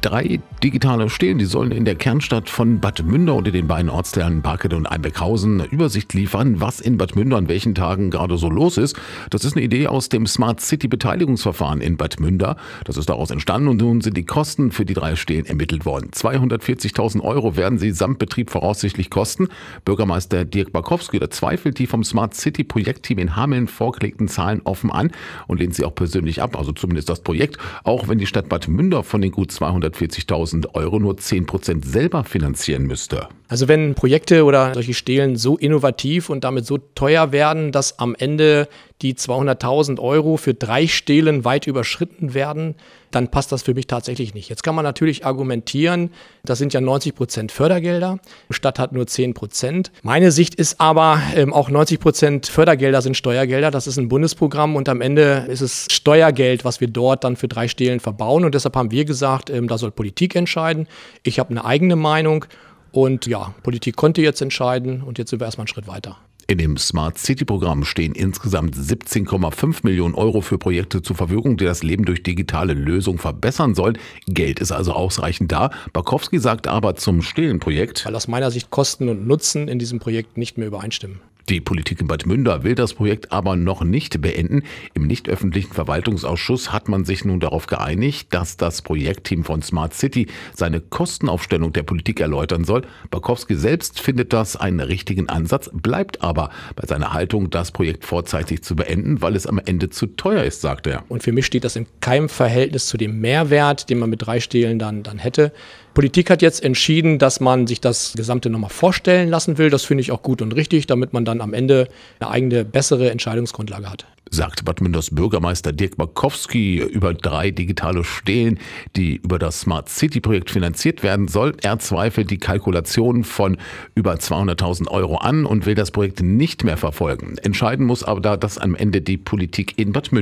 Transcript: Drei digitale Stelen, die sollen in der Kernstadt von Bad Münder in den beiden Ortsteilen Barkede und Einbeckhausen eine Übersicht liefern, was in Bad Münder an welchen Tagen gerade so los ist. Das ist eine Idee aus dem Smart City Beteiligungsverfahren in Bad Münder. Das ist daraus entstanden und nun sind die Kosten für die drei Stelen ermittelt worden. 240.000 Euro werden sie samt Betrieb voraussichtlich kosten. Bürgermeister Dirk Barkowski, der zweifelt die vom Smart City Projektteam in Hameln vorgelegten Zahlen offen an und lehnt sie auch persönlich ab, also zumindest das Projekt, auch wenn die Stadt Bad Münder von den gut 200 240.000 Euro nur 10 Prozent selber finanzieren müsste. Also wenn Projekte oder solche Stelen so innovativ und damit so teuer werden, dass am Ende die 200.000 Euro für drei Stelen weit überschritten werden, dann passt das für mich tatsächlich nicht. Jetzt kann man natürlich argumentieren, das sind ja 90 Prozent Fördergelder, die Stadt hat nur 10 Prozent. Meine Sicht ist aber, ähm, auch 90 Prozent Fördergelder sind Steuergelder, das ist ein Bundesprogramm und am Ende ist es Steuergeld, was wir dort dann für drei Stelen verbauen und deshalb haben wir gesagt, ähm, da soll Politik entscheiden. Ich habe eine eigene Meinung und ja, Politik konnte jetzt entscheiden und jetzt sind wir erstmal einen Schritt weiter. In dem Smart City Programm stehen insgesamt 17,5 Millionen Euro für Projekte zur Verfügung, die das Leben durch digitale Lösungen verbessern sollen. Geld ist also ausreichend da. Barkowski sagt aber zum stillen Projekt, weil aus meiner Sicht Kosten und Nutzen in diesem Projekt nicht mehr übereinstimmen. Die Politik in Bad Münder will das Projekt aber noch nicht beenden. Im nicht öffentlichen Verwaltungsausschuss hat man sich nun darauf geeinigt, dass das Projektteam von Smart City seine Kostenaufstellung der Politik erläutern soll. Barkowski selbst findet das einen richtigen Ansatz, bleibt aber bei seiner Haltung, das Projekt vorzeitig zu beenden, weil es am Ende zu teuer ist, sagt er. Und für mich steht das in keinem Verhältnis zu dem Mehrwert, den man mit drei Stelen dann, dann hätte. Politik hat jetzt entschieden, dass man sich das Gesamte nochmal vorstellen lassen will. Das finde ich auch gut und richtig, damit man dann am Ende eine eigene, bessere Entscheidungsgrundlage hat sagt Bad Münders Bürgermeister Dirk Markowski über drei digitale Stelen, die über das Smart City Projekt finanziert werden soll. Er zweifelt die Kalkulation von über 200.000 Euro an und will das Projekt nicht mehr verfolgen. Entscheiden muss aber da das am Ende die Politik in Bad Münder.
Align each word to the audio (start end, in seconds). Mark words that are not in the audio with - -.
Drei 0.00 0.38
digitale 0.62 1.10
Stelen, 1.10 1.38
die 1.38 1.46
sollen 1.46 1.72
in 1.72 1.84
der 1.84 1.96
Kernstadt 1.96 2.48
von 2.48 2.78
Bad 2.78 3.02
Münder 3.02 3.36
in 3.38 3.52
den 3.52 3.66
beiden 3.66 3.90
Ortsteilen 3.90 4.40
Barkede 4.40 4.76
und 4.76 4.86
Einbeckhausen 4.86 5.60
eine 5.60 5.68
Übersicht 5.68 6.14
liefern, 6.14 6.60
was 6.60 6.78
in 6.78 6.96
Bad 6.96 7.16
Münder 7.16 7.36
an 7.36 7.48
welchen 7.48 7.74
Tagen 7.74 8.10
gerade 8.10 8.38
so 8.38 8.48
los 8.48 8.78
ist. 8.78 8.96
Das 9.30 9.44
ist 9.44 9.56
eine 9.56 9.64
Idee 9.64 9.88
aus 9.88 10.08
dem 10.08 10.28
Smart 10.28 10.60
City 10.60 10.86
Beteiligungsverfahren 10.86 11.80
in 11.80 11.96
Bad 11.96 12.20
Münder. 12.20 12.56
Das 12.84 12.96
ist 12.96 13.08
daraus 13.08 13.32
entstanden 13.32 13.66
und 13.66 13.80
nun 13.80 14.00
sind 14.00 14.16
die 14.16 14.24
Kosten 14.24 14.70
für 14.70 14.84
die 14.84 14.94
drei 14.94 15.16
Stelen 15.16 15.44
ermittelt 15.44 15.84
worden. 15.84 16.10
240.000 16.12 17.20
Euro 17.22 17.56
werden 17.56 17.80
sie 17.80 17.90
samt 17.90 18.20
Betrieb 18.20 18.50
voraussichtlich 18.50 19.10
kosten. 19.10 19.48
Bürgermeister 19.84 20.44
Dirk 20.44 20.72
Barkowski, 20.72 21.18
der 21.18 21.30
zweifelt 21.30 21.80
die 21.80 21.88
vom 21.88 22.04
Smart 22.04 22.34
City 22.34 22.62
Projektteam 22.62 23.18
in 23.18 23.34
Hameln 23.34 23.66
vorgelegten 23.66 24.28
Zahlen 24.28 24.60
offen 24.62 24.92
an 24.92 25.10
und 25.48 25.58
lehnt 25.58 25.74
sie 25.74 25.84
auch 25.84 25.96
persönlich 25.96 26.42
ab, 26.42 26.56
also 26.56 26.70
zumindest 26.70 27.08
das 27.08 27.22
Projekt, 27.22 27.58
auch 27.82 28.06
wenn 28.06 28.18
die 28.18 28.26
Stadt 28.26 28.48
Bad 28.48 28.68
Münder 28.68 29.02
von 29.02 29.20
den 29.20 29.32
gut 29.32 29.50
200 29.50 29.79
240.000 29.80 30.74
Euro 30.74 30.98
nur 30.98 31.16
10 31.16 31.46
Prozent 31.46 31.84
selber 31.84 32.24
finanzieren 32.24 32.84
müsste. 32.84 33.28
Also 33.50 33.66
wenn 33.66 33.96
Projekte 33.96 34.44
oder 34.44 34.72
solche 34.74 34.94
Stelen 34.94 35.34
so 35.34 35.58
innovativ 35.58 36.30
und 36.30 36.44
damit 36.44 36.66
so 36.66 36.78
teuer 36.78 37.32
werden, 37.32 37.72
dass 37.72 37.98
am 37.98 38.14
Ende 38.16 38.68
die 39.02 39.14
200.000 39.14 39.98
Euro 39.98 40.36
für 40.36 40.54
drei 40.54 40.86
Stelen 40.86 41.44
weit 41.44 41.66
überschritten 41.66 42.32
werden, 42.32 42.76
dann 43.10 43.28
passt 43.28 43.50
das 43.50 43.64
für 43.64 43.74
mich 43.74 43.88
tatsächlich 43.88 44.34
nicht. 44.34 44.48
Jetzt 44.48 44.62
kann 44.62 44.76
man 44.76 44.84
natürlich 44.84 45.26
argumentieren, 45.26 46.10
das 46.44 46.58
sind 46.58 46.72
ja 46.74 46.80
90 46.80 47.16
Prozent 47.16 47.50
Fördergelder, 47.50 48.20
die 48.48 48.54
Stadt 48.54 48.78
hat 48.78 48.92
nur 48.92 49.08
10 49.08 49.34
Prozent. 49.34 49.90
Meine 50.04 50.30
Sicht 50.30 50.54
ist 50.54 50.80
aber, 50.80 51.20
ähm, 51.34 51.52
auch 51.52 51.70
90 51.70 51.98
Prozent 51.98 52.46
Fördergelder 52.46 53.02
sind 53.02 53.16
Steuergelder, 53.16 53.72
das 53.72 53.88
ist 53.88 53.96
ein 53.96 54.08
Bundesprogramm 54.08 54.76
und 54.76 54.88
am 54.88 55.00
Ende 55.00 55.46
ist 55.48 55.60
es 55.60 55.88
Steuergeld, 55.90 56.64
was 56.64 56.80
wir 56.80 56.88
dort 56.88 57.24
dann 57.24 57.34
für 57.34 57.48
drei 57.48 57.66
Stelen 57.66 57.98
verbauen 57.98 58.44
und 58.44 58.54
deshalb 58.54 58.76
haben 58.76 58.92
wir 58.92 59.04
gesagt, 59.04 59.50
ähm, 59.50 59.66
da 59.66 59.76
soll 59.76 59.90
Politik 59.90 60.36
entscheiden. 60.36 60.86
Ich 61.24 61.40
habe 61.40 61.50
eine 61.50 61.64
eigene 61.64 61.96
Meinung 61.96 62.44
und 62.92 63.26
ja, 63.26 63.54
Politik 63.62 63.96
konnte 63.96 64.22
jetzt 64.22 64.40
entscheiden 64.40 65.02
und 65.02 65.18
jetzt 65.18 65.30
sind 65.30 65.40
wir 65.40 65.46
erstmal 65.46 65.64
einen 65.64 65.68
Schritt 65.68 65.86
weiter. 65.86 66.16
In 66.50 66.58
dem 66.58 66.78
Smart 66.78 67.16
City 67.16 67.44
Programm 67.44 67.84
stehen 67.84 68.12
insgesamt 68.12 68.74
17,5 68.74 69.80
Millionen 69.84 70.16
Euro 70.16 70.40
für 70.40 70.58
Projekte 70.58 71.00
zur 71.00 71.14
Verfügung, 71.14 71.56
die 71.56 71.64
das 71.64 71.84
Leben 71.84 72.04
durch 72.04 72.24
digitale 72.24 72.74
Lösungen 72.74 73.18
verbessern 73.18 73.76
sollen. 73.76 73.96
Geld 74.26 74.58
ist 74.58 74.72
also 74.72 74.92
ausreichend 74.92 75.52
da. 75.52 75.70
Barkowski 75.92 76.40
sagt 76.40 76.66
aber 76.66 76.96
zum 76.96 77.22
stillen 77.22 77.60
Projekt, 77.60 78.04
weil 78.04 78.16
aus 78.16 78.26
meiner 78.26 78.50
Sicht 78.50 78.70
Kosten 78.70 79.08
und 79.08 79.28
Nutzen 79.28 79.68
in 79.68 79.78
diesem 79.78 80.00
Projekt 80.00 80.38
nicht 80.38 80.58
mehr 80.58 80.66
übereinstimmen. 80.66 81.20
Die 81.50 81.60
Politik 81.60 82.00
in 82.00 82.06
Bad 82.06 82.26
Münder 82.26 82.62
will 82.62 82.76
das 82.76 82.94
Projekt 82.94 83.32
aber 83.32 83.56
noch 83.56 83.82
nicht 83.82 84.20
beenden. 84.20 84.62
Im 84.94 85.08
nicht 85.08 85.28
öffentlichen 85.28 85.72
Verwaltungsausschuss 85.72 86.72
hat 86.72 86.88
man 86.88 87.04
sich 87.04 87.24
nun 87.24 87.40
darauf 87.40 87.66
geeinigt, 87.66 88.28
dass 88.32 88.56
das 88.56 88.82
Projektteam 88.82 89.42
von 89.42 89.60
Smart 89.60 89.92
City 89.92 90.28
seine 90.54 90.80
Kostenaufstellung 90.80 91.72
der 91.72 91.82
Politik 91.82 92.20
erläutern 92.20 92.62
soll. 92.62 92.82
Barkowski 93.10 93.56
selbst 93.56 93.98
findet 93.98 94.32
das 94.32 94.54
einen 94.54 94.78
richtigen 94.78 95.28
Ansatz, 95.28 95.68
bleibt 95.72 96.22
aber 96.22 96.50
bei 96.76 96.86
seiner 96.86 97.14
Haltung, 97.14 97.50
das 97.50 97.72
Projekt 97.72 98.04
vorzeitig 98.04 98.62
zu 98.62 98.76
beenden, 98.76 99.20
weil 99.20 99.34
es 99.34 99.48
am 99.48 99.58
Ende 99.58 99.90
zu 99.90 100.06
teuer 100.06 100.44
ist, 100.44 100.60
sagt 100.60 100.86
er. 100.86 101.02
Und 101.08 101.24
für 101.24 101.32
mich 101.32 101.46
steht 101.46 101.64
das 101.64 101.74
in 101.74 101.86
keinem 101.98 102.28
Verhältnis 102.28 102.86
zu 102.86 102.96
dem 102.96 103.20
Mehrwert, 103.20 103.90
den 103.90 103.98
man 103.98 104.08
mit 104.08 104.24
drei 104.24 104.38
Stelen 104.38 104.78
dann, 104.78 105.02
dann 105.02 105.18
hätte. 105.18 105.52
Politik 105.94 106.30
hat 106.30 106.40
jetzt 106.40 106.62
entschieden, 106.62 107.18
dass 107.18 107.40
man 107.40 107.66
sich 107.66 107.80
das 107.80 108.12
Gesamte 108.16 108.48
nochmal 108.48 108.70
vorstellen 108.70 109.28
lassen 109.28 109.58
will. 109.58 109.70
Das 109.70 109.84
finde 109.84 110.02
ich 110.02 110.12
auch 110.12 110.22
gut 110.22 110.40
und 110.40 110.52
richtig, 110.52 110.86
damit 110.86 111.12
man 111.12 111.24
dann 111.24 111.39
am 111.40 111.54
Ende 111.54 111.88
eine 112.18 112.30
eigene, 112.30 112.64
bessere 112.64 113.10
Entscheidungsgrundlage 113.10 113.90
hat 113.90 114.06
sagt 114.30 114.64
Bad 114.64 114.80
Münders 114.80 115.10
Bürgermeister 115.10 115.72
Dirk 115.72 115.98
Markowski 115.98 116.78
über 116.78 117.14
drei 117.14 117.50
digitale 117.50 118.04
Stelen, 118.04 118.58
die 118.96 119.16
über 119.16 119.38
das 119.38 119.60
Smart 119.60 119.88
City 119.88 120.20
Projekt 120.20 120.50
finanziert 120.50 121.02
werden 121.02 121.28
soll. 121.28 121.56
Er 121.62 121.78
zweifelt 121.80 122.30
die 122.30 122.38
Kalkulation 122.38 123.24
von 123.24 123.56
über 123.94 124.14
200.000 124.14 124.88
Euro 124.88 125.16
an 125.16 125.44
und 125.46 125.66
will 125.66 125.74
das 125.74 125.90
Projekt 125.90 126.22
nicht 126.22 126.64
mehr 126.64 126.76
verfolgen. 126.76 127.36
Entscheiden 127.38 127.86
muss 127.86 128.04
aber 128.04 128.20
da 128.20 128.36
das 128.36 128.58
am 128.58 128.74
Ende 128.74 129.00
die 129.00 129.16
Politik 129.16 129.78
in 129.78 129.92
Bad 129.92 130.12
Münder. 130.12 130.20